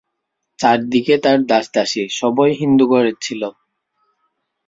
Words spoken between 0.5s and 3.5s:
চারি দিকে তার দাসদাসী, সবই হিন্দু ঘরের ছিল।